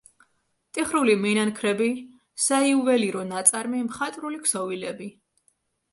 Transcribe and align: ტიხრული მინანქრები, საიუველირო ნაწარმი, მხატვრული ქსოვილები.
ტიხრული 0.77 1.13
მინანქრები, 1.25 1.89
საიუველირო 2.45 3.27
ნაწარმი, 3.35 3.83
მხატვრული 3.91 4.41
ქსოვილები. 4.47 5.13